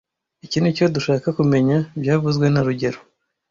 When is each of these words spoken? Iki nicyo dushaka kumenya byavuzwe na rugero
Iki 0.45 0.57
nicyo 0.61 0.85
dushaka 0.95 1.27
kumenya 1.37 1.77
byavuzwe 2.01 2.45
na 2.53 2.61
rugero 2.67 2.99